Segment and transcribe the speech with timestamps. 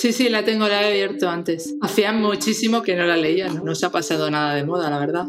[0.00, 1.74] Sí, sí, la tengo, la he abierto antes.
[1.82, 5.26] Hacía muchísimo que no la leía, no se ha pasado nada de moda, la verdad.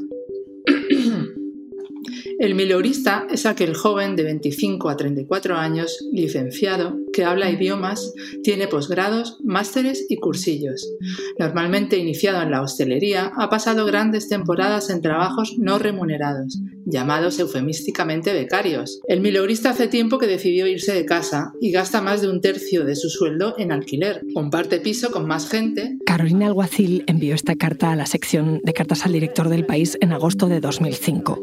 [2.42, 8.68] El mileurista es aquel joven de 25 a 34 años, licenciado, que habla idiomas, tiene
[8.68, 10.92] posgrados, másteres y cursillos.
[11.38, 18.34] Normalmente iniciado en la hostelería, ha pasado grandes temporadas en trabajos no remunerados, llamados eufemísticamente
[18.34, 19.02] becarios.
[19.08, 22.86] El mileurista hace tiempo que decidió irse de casa y gasta más de un tercio
[22.86, 24.24] de su sueldo en alquiler.
[24.34, 26.00] Comparte piso con más gente.
[26.08, 30.12] Carolina Alguacil envió esta carta a la sección de cartas al director del país en
[30.12, 31.40] agosto de 2005.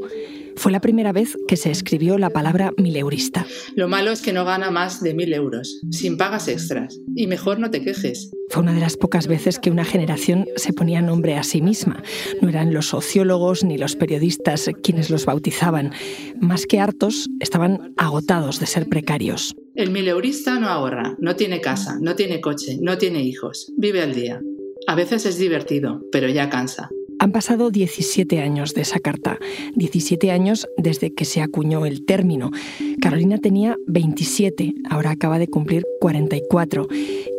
[0.58, 3.46] Fue la primera vez que se escribió la palabra mileurista.
[3.76, 6.98] Lo malo es que no gana más de mil euros, sin pagas extras.
[7.14, 8.32] Y mejor no te quejes.
[8.50, 12.02] Fue una de las pocas veces que una generación se ponía nombre a sí misma.
[12.42, 15.92] No eran los sociólogos ni los periodistas quienes los bautizaban.
[16.40, 19.54] Más que hartos, estaban agotados de ser precarios.
[19.76, 24.12] El mileurista no ahorra, no tiene casa, no tiene coche, no tiene hijos, vive al
[24.12, 24.40] día.
[24.88, 26.90] A veces es divertido, pero ya cansa.
[27.20, 29.38] Han pasado 17 años de esa carta,
[29.74, 32.52] 17 años desde que se acuñó el término.
[33.00, 36.86] Carolina tenía 27, ahora acaba de cumplir 44.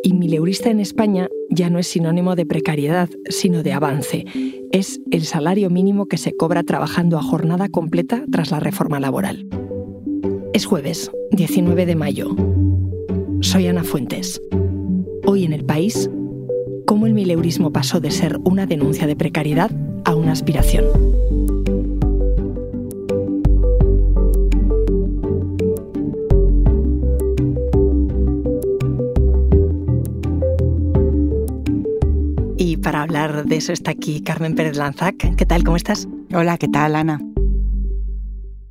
[0.02, 4.26] Y mileurista en España ya no es sinónimo de precariedad, sino de avance.
[4.70, 9.46] Es el salario mínimo que se cobra trabajando a jornada completa tras la reforma laboral.
[10.52, 12.36] Es jueves, 19 de mayo.
[13.40, 14.42] Soy Ana Fuentes.
[15.24, 16.10] Hoy en el país
[16.90, 19.70] cómo el mileurismo pasó de ser una denuncia de precariedad
[20.04, 20.86] a una aspiración.
[32.56, 35.36] Y para hablar de eso está aquí Carmen Pérez Lanzac.
[35.36, 35.62] ¿Qué tal?
[35.62, 36.08] ¿Cómo estás?
[36.34, 37.20] Hola, ¿qué tal, Ana?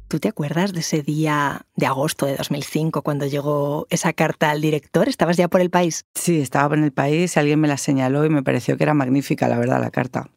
[0.09, 4.61] ¿Tú te acuerdas de ese día de agosto de 2005 cuando llegó esa carta al
[4.61, 5.07] director?
[5.07, 6.05] ¿Estabas ya por el país?
[6.13, 9.47] Sí, estaba en el país, alguien me la señaló y me pareció que era magnífica,
[9.47, 10.29] la verdad, la carta.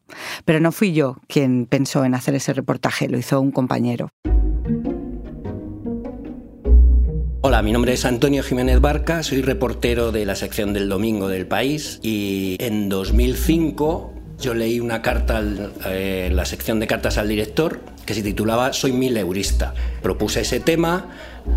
[0.45, 4.09] Pero no fui yo quien pensó en hacer ese reportaje, lo hizo un compañero.
[7.45, 11.49] Hola, mi nombre es Antonio Jiménez Barca, soy reportero de la sección del Domingo del
[11.49, 14.12] País y en 2005
[14.43, 18.73] yo leí una carta en eh, la sección de cartas al director que se titulaba
[18.73, 19.73] Soy mileurista.
[20.03, 21.07] Propuse ese tema,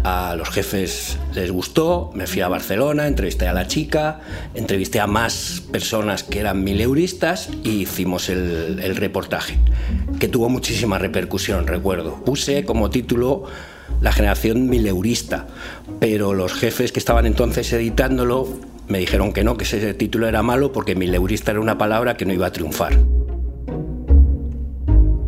[0.03, 4.22] a los jefes les gustó, me fui a Barcelona, entrevisté a la chica,
[4.53, 9.57] entrevisté a más personas que eran mileuristas y hicimos el, el reportaje,
[10.19, 12.23] que tuvo muchísima repercusión, recuerdo.
[12.23, 13.46] Puse como título
[14.02, 15.47] La generación mileurista,
[16.00, 20.44] pero los jefes que estaban entonces editándolo me dijeron que no, que ese título era
[20.44, 22.97] malo porque mileurista era una palabra que no iba a triunfar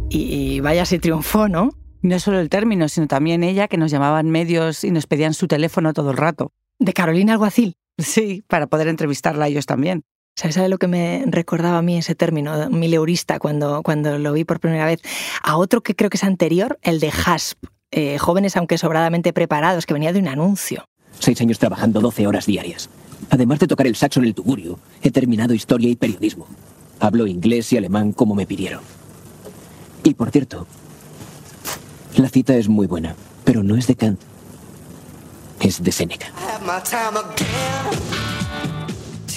[0.10, 1.70] y vaya si triunfó, ¿no?
[2.02, 5.48] No solo el término, sino también ella, que nos llamaban medios y nos pedían su
[5.48, 6.52] teléfono todo el rato.
[6.80, 7.76] ¿De Carolina Alguacil?
[7.98, 10.04] Sí, para poder entrevistarla a ellos también.
[10.36, 14.44] ¿Sabes sabe lo que me recordaba a mí ese término, mileurista, cuando, cuando lo vi
[14.44, 15.02] por primera vez?
[15.42, 17.58] A otro que creo que es anterior, el de HASP,
[17.90, 20.86] eh, jóvenes aunque sobradamente preparados, que venía de un anuncio.
[21.20, 22.90] Seis años trabajando 12 horas diarias.
[23.30, 26.48] Además de tocar el saxo en el tugurio, he terminado historia y periodismo.
[27.00, 28.82] Hablo inglés y alemán como me pidieron.
[30.04, 30.66] Y por cierto,
[32.16, 34.20] la cita es muy buena, pero no es de Kant.
[35.60, 36.28] Es de Seneca.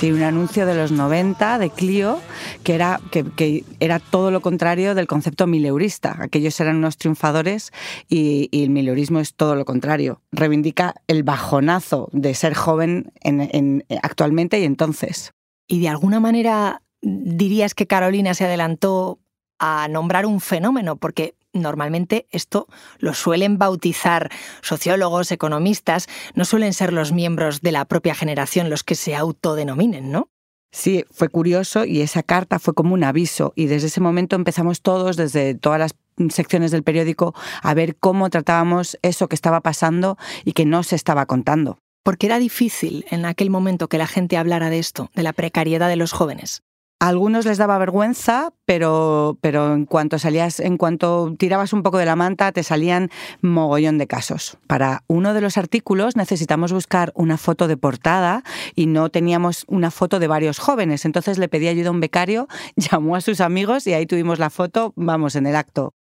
[0.03, 2.21] Un anuncio de los 90 de Clio
[2.63, 6.17] que era, que, era todo lo contrario del concepto mileurista.
[6.21, 7.71] Aquellos eran unos triunfadores
[8.09, 10.23] y, el mileurismo es todo lo contrario.
[10.33, 15.33] Reivindica el bajonazo de ser joven en, actualmente y entonces.
[15.69, 19.19] Y de alguna manera dirías que Carolina se adelantó
[19.59, 22.67] a nombrar un fenómeno, porque normalmente esto
[22.99, 24.31] lo suelen bautizar
[24.63, 30.11] sociólogos, economistas, no suelen ser los miembros de la propia generación los que se autodenominen,
[30.11, 30.29] ¿no?
[30.73, 34.83] Sí, fue curioso y esa carta fue como un aviso y desde ese momento empezamos
[34.83, 35.97] todos, desde todas las
[36.33, 40.95] secciones del periódico, a ver cómo tratábamos eso que estaba pasando y que no se
[40.95, 41.79] estaba contando.
[42.05, 45.89] Porque era difícil en aquel momento que la gente hablara de esto, de la precariedad
[45.89, 46.63] de los jóvenes.
[47.03, 52.05] Algunos les daba vergüenza, pero, pero en cuanto salías, en cuanto tirabas un poco de
[52.05, 53.09] la manta, te salían
[53.41, 54.59] mogollón de casos.
[54.67, 58.45] Para uno de los artículos necesitamos buscar una foto de portada
[58.75, 61.07] y no teníamos una foto de varios jóvenes.
[61.07, 64.51] Entonces le pedí ayuda a un becario, llamó a sus amigos y ahí tuvimos la
[64.51, 65.95] foto, vamos, en el acto.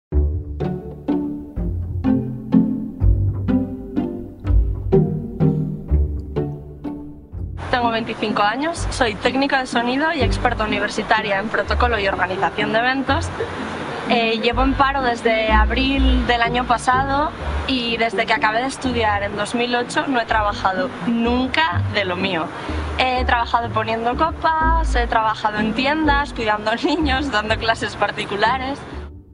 [7.79, 12.81] Tengo 25 años, soy técnica de sonido y experta universitaria en protocolo y organización de
[12.81, 13.29] eventos.
[14.11, 17.31] Eh, llevo en paro desde abril del año pasado
[17.69, 22.47] y desde que acabé de estudiar en 2008 no he trabajado nunca de lo mío.
[22.99, 28.81] He trabajado poniendo copas, he trabajado en tiendas, cuidando niños, dando clases particulares.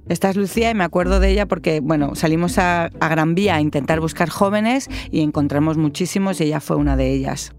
[0.07, 3.55] Esta es Lucía y me acuerdo de ella porque, bueno, salimos a, a Gran Vía
[3.55, 7.55] a intentar buscar jóvenes y encontramos muchísimos y ella fue una de ellas.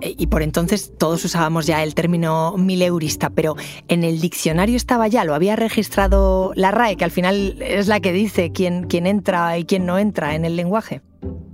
[0.00, 3.56] Eh, y por entonces todos usábamos ya el término mileurista, pero
[3.88, 8.00] en el diccionario estaba ya, lo había registrado la RAE, que al final es la
[8.00, 11.02] que dice quién, quién entra y quién no entra en el lenguaje.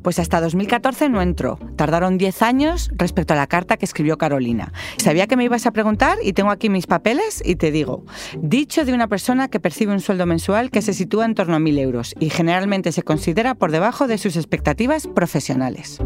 [0.02, 1.58] Pues hasta 2014 no entró.
[1.74, 4.72] Tardaron 10 años respecto a la carta que escribió Carolina.
[4.98, 8.04] Sabía que me ibas a preguntar y tengo aquí mis papeles y te digo.
[8.38, 11.58] Dicho de una persona que percibe un sueldo mensual que se sitúa en torno a
[11.58, 15.98] 1.000 euros y generalmente se considera por debajo de sus expectativas profesionales.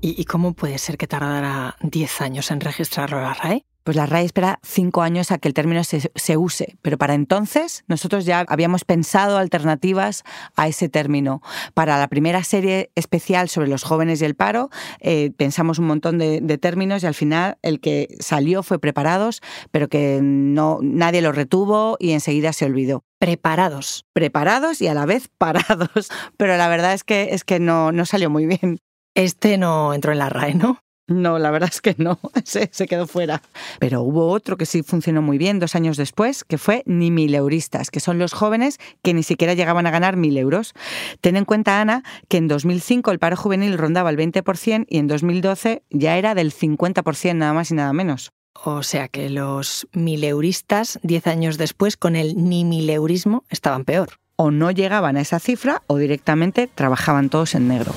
[0.00, 3.64] ¿Y, cómo puede ser que tardara 10 años en registrarlo la RAE?
[3.82, 7.84] Pues la RAE espera cinco años a que el término se, use, pero para entonces
[7.88, 10.24] nosotros ya habíamos pensado alternativas
[10.54, 11.40] a ese término.
[11.74, 14.68] Para la primera serie especial sobre los jóvenes y el paro,
[15.00, 19.40] eh, pensamos un montón de, de, términos y al final el que salió fue preparados,
[19.72, 23.04] pero que no, nadie lo retuvo y enseguida se olvidó.
[23.18, 24.04] Preparados.
[24.12, 26.08] Preparados y a la vez parados.
[26.36, 28.78] Pero la verdad es que, es que no, no salió muy bien.
[29.14, 30.80] Este no entró en la RAE, ¿no?
[31.08, 33.40] No, la verdad es que no, se, se, quedó fuera.
[33.78, 37.34] Pero hubo otro que sí funcionó muy bien dos años después, que fue ni mil
[37.34, 40.74] euristas, que son los jóvenes que ni siquiera llegaban a ganar mil euros.
[41.22, 45.06] Ten en cuenta, Ana, que en 2005 el paro juvenil rondaba el 20% y en
[45.06, 48.32] 2012 ya era del 50%, nada más y nada menos.
[48.64, 54.18] O sea que los mileuristas, diez años después, con el ni mileurismo, estaban peor.
[54.36, 57.92] O no llegaban a esa cifra o directamente trabajaban todos en negro.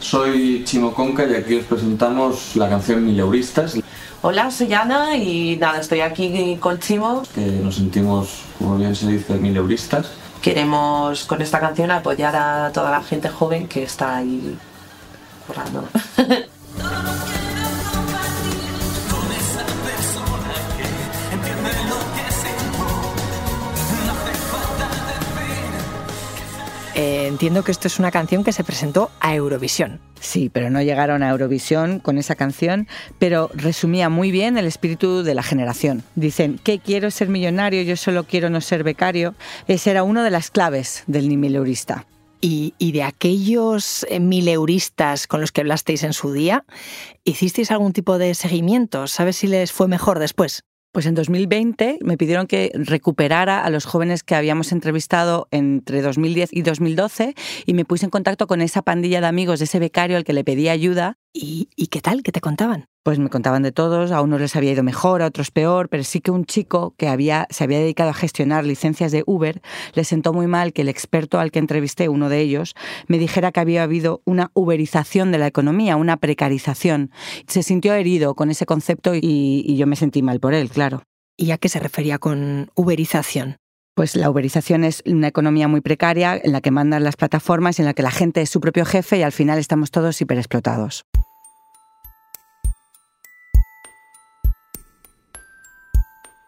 [0.00, 3.76] Soy Chimo Conca y aquí os presentamos la canción Mileuristas.
[4.22, 7.22] Hola, soy Ana y nada, estoy aquí con Chimo.
[7.34, 10.06] Que nos sentimos, como bien se dice, mileuristas.
[10.42, 14.56] Queremos con esta canción apoyar a toda la gente joven que está ahí
[15.46, 15.88] currando.
[26.98, 30.00] Eh, entiendo que esto es una canción que se presentó a Eurovisión.
[30.18, 32.88] Sí, pero no llegaron a Eurovisión con esa canción,
[33.20, 36.02] pero resumía muy bien el espíritu de la generación.
[36.16, 37.82] Dicen, ¿qué quiero ser millonario?
[37.82, 39.36] Yo solo quiero no ser becario.
[39.68, 42.04] Esa era una de las claves del Nimileurista.
[42.40, 46.64] Y, y, de aquellos eh, mileuristas con los que hablasteis en su día,
[47.22, 49.06] ¿hicisteis algún tipo de seguimiento?
[49.06, 50.64] ¿Sabes si les fue mejor después?
[50.98, 56.52] Pues en 2020 me pidieron que recuperara a los jóvenes que habíamos entrevistado entre 2010
[56.52, 57.36] y 2012
[57.66, 60.32] y me puse en contacto con esa pandilla de amigos de ese becario al que
[60.32, 61.16] le pedí ayuda.
[61.40, 62.24] ¿Y, y qué tal?
[62.24, 62.86] ¿Qué te contaban?
[63.04, 66.02] Pues me contaban de todos, a unos les había ido mejor, a otros peor, pero
[66.02, 69.62] sí que un chico que había, se había dedicado a gestionar licencias de Uber
[69.94, 72.74] le sentó muy mal que el experto al que entrevisté, uno de ellos,
[73.06, 77.12] me dijera que había habido una uberización de la economía, una precarización.
[77.46, 81.04] Se sintió herido con ese concepto y, y yo me sentí mal por él, claro.
[81.36, 83.58] ¿Y a qué se refería con uberización?
[83.94, 87.84] Pues la uberización es una economía muy precaria en la que mandan las plataformas, en
[87.84, 91.04] la que la gente es su propio jefe y al final estamos todos hiperexplotados.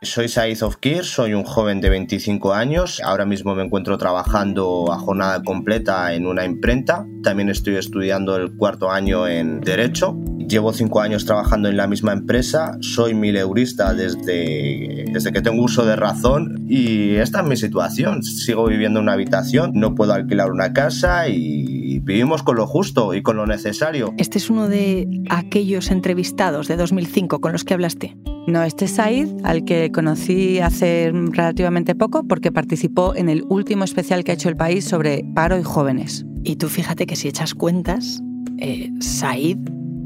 [0.03, 3.03] Soy Saiz Ofkir, soy un joven de 25 años.
[3.05, 7.07] Ahora mismo me encuentro trabajando a jornada completa en una imprenta.
[7.23, 10.17] También estoy estudiando el cuarto año en Derecho.
[10.39, 12.79] Llevo cinco años trabajando en la misma empresa.
[12.81, 18.23] Soy mileurista desde, desde que tengo uso de razón y esta es mi situación.
[18.23, 23.13] Sigo viviendo en una habitación, no puedo alquilar una casa y vivimos con lo justo
[23.13, 24.15] y con lo necesario.
[24.17, 28.17] Este es uno de aquellos entrevistados de 2005 con los que hablaste.
[28.47, 33.85] No, este es Said, al que conocí hace relativamente poco porque participó en el último
[33.85, 36.25] especial que ha hecho el país sobre paro y jóvenes.
[36.43, 38.23] Y tú fíjate que si echas cuentas,
[38.59, 39.59] eh, Said,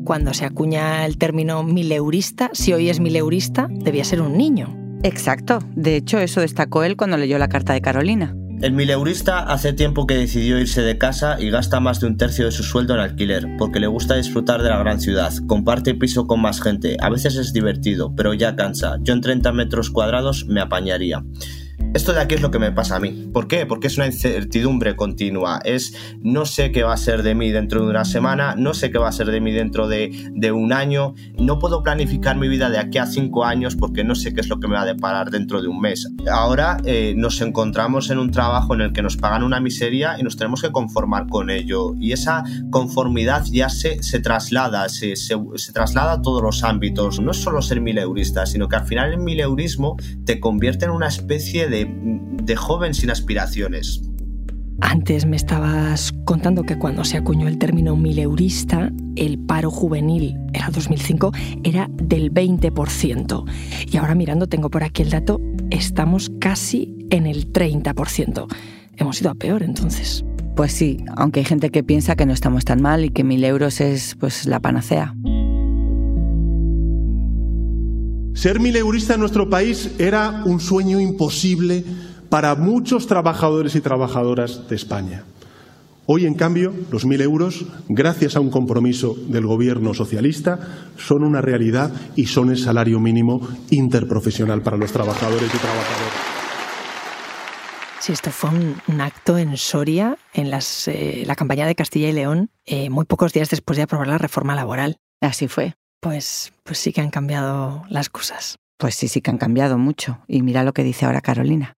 [0.05, 4.77] cuando se acuña el término mileurista, si hoy es mileurista, debía ser un niño.
[5.03, 5.59] Exacto.
[5.75, 8.35] De hecho, eso destacó él cuando leyó la carta de Carolina.
[8.65, 12.47] El mileurista hace tiempo que decidió irse de casa y gasta más de un tercio
[12.47, 16.27] de su sueldo en alquiler, porque le gusta disfrutar de la gran ciudad, comparte piso
[16.27, 20.47] con más gente, a veces es divertido, pero ya cansa, yo en 30 metros cuadrados
[20.47, 21.23] me apañaría.
[21.95, 23.31] Esto de aquí es lo que me pasa a mí.
[23.33, 23.67] ¿Por qué?
[23.67, 25.61] Porque es una incertidumbre continua.
[25.65, 28.91] Es no sé qué va a ser de mí dentro de una semana, no sé
[28.91, 30.11] qué va a ser de mí dentro de,
[30.53, 31.15] un año.
[31.39, 34.49] No puedo planificar mi vida de aquí a cinco años porque no sé qué es
[34.49, 36.09] lo que me va a deparar dentro de un mes.
[36.29, 40.25] Ahora eh, nos encontramos en un trabajo en el que nos pagan una miseria y
[40.25, 41.95] nos tenemos que conformar con ello.
[42.01, 45.37] Y esa conformidad ya se, se traslada, se, se,
[45.73, 47.21] traslada a todos los ámbitos.
[47.21, 51.07] No es solo ser mileurista, sino que al final el mileurismo te convierte en una
[51.07, 54.03] especie de, de joven sin aspiraciones.
[54.81, 60.69] Antes me estabas contando que cuando se acuñó el término mileurista, el paro juvenil, era
[60.71, 63.45] 2005, era del 20%.
[63.91, 68.47] Y ahora mirando, tengo por aquí el dato, estamos casi en el 30%.
[68.97, 70.25] Hemos ido a peor entonces.
[70.57, 73.43] Pues sí, aunque hay gente que piensa que no estamos tan mal y que mil
[73.45, 75.15] euros es pues la panacea.
[78.35, 81.85] Ser mileurista en nuestro país era un sueño imposible
[82.29, 85.25] para muchos trabajadores y trabajadoras de España.
[86.07, 90.59] Hoy, en cambio, los mil euros, gracias a un compromiso del gobierno socialista,
[90.99, 96.35] son una realidad y son el salario mínimo interprofesional para los trabajadores y trabajadoras.
[98.01, 100.51] Sí, esto fue un, acto en Soria, en
[100.89, 104.19] eh, la campaña de Castilla y León, eh, muy pocos días después de aprobar la
[104.19, 104.99] reforma laboral.
[105.23, 105.75] Así fue.
[106.05, 108.59] Pues, pues sí que han cambiado las cosas.
[108.77, 110.19] Pues sí, sí que han cambiado mucho.
[110.29, 111.79] Y mira lo que dice ahora Carolina.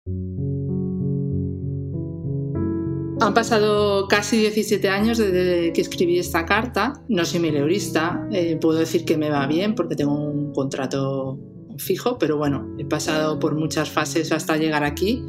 [3.22, 6.94] Han pasado casi 17 años desde que escribí esta carta.
[7.08, 11.38] No soy mileurista, eh, puedo decir que me va bien porque tengo un contrato
[11.77, 15.24] fijo, pero bueno, he pasado por muchas fases hasta llegar aquí.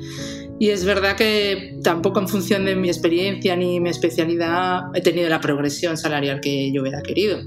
[0.58, 5.28] Y es verdad que tampoco en función de mi experiencia ni mi especialidad he tenido
[5.28, 7.40] la progresión salarial que yo hubiera querido.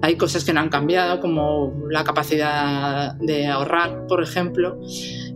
[0.00, 4.80] Hay cosas que no han cambiado, como la capacidad de ahorrar, por ejemplo.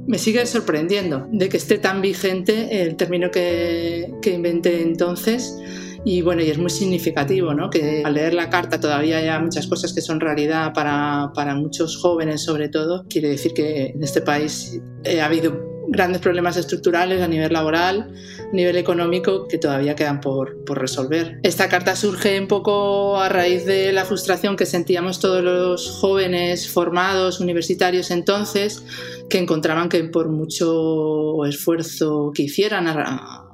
[0.07, 5.59] Me sigue sorprendiendo de que esté tan vigente el término que, que inventé entonces.
[6.05, 7.71] Y bueno, y es muy significativo, ¿no?
[7.71, 11.97] Que al leer la carta todavía haya muchas cosas que son realidad para, para muchos
[11.97, 13.05] jóvenes, sobre todo.
[13.09, 14.81] Quiere decir que en este país
[15.21, 20.65] ha habido grandes problemas estructurales a nivel laboral, a nivel económico, que todavía quedan por,
[20.65, 21.39] por, resolver.
[21.43, 26.69] Esta carta surge un poco a raíz de la frustración que sentíamos todos los jóvenes
[26.69, 28.85] formados, universitarios entonces,
[29.29, 33.49] que encontraban que por mucho esfuerzo que hicieran a,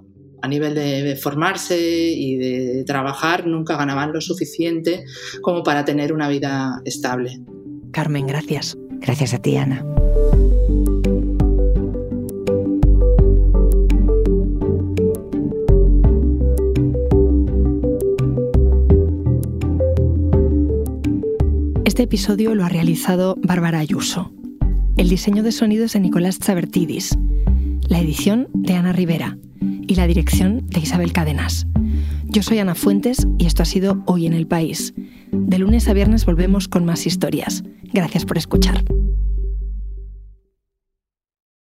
[0.48, 5.04] nivel de, de, formarse y de trabajar, nunca ganaban lo suficiente
[5.42, 7.40] como para tener una vida estable.
[7.92, 8.76] Carmen, gracias.
[9.00, 9.84] Gracias a ti, Ana.
[21.98, 24.30] Este episodio lo ha realizado Bárbara Ayuso.
[24.96, 27.18] El diseño de sonido es de Nicolás Chabertidis.
[27.88, 29.36] La edición de Ana Rivera.
[29.60, 31.66] Y la dirección de Isabel Cadenas.
[32.26, 34.94] Yo soy Ana Fuentes y esto ha sido Hoy en el País.
[35.32, 37.64] De lunes a viernes volvemos con más historias.
[37.92, 38.84] Gracias por escuchar.